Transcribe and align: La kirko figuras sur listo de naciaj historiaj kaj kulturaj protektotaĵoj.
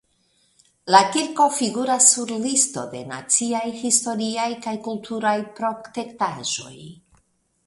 La 0.93 1.01
kirko 1.15 1.45
figuras 1.57 2.07
sur 2.15 2.31
listo 2.45 2.85
de 2.95 3.03
naciaj 3.11 3.63
historiaj 3.83 4.49
kaj 4.65 4.75
kulturaj 4.89 5.37
protektotaĵoj. 5.61 6.77